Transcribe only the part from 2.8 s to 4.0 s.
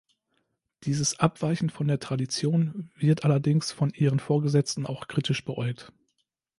wird allerdings von